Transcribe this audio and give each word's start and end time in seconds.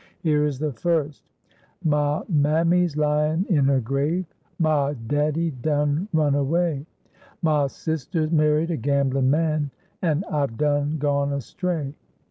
Here 0.21 0.47
is 0.47 0.57
the 0.57 0.73
first: 0.73 1.21
"Mah 1.83 2.23
mammy's 2.27 2.97
lyin' 2.97 3.45
in 3.49 3.65
her 3.65 3.79
grave, 3.79 4.25
Mah 4.57 4.93
daddy 5.05 5.51
done 5.51 6.07
run 6.11 6.33
away, 6.33 6.87
Mah 7.43 7.67
sister's 7.67 8.31
married 8.31 8.71
a 8.71 8.77
gamblin' 8.77 9.29
man, 9.29 9.69
An' 10.01 10.23
I've 10.31 10.57
done 10.57 10.97
gone 10.97 11.31
astray. 11.33 11.93